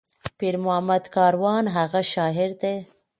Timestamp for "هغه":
1.75-2.01